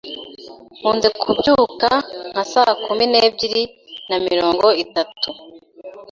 Nkunze 0.77 1.07
kubyuka 1.21 1.89
nka 2.31 2.43
saa 2.51 2.73
kumi 2.85 3.05
n'ebyiri 3.07 3.63
na 4.09 4.17
mirongo 4.25 4.65
itatu. 4.83 5.29